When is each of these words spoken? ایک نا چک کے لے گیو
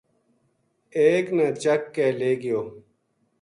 ایک 0.99 1.25
نا 1.37 1.47
چک 1.61 1.81
کے 1.95 2.07
لے 2.19 2.31
گیو 2.41 2.61